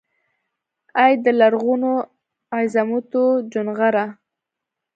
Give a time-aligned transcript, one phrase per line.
[1.03, 4.05] ای دلرغونوعظمتوچونغره!